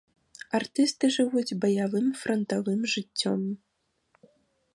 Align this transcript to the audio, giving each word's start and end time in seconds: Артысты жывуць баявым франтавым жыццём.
Артысты 0.59 1.05
жывуць 1.17 1.57
баявым 1.65 2.07
франтавым 2.23 2.79
жыццём. 2.95 3.41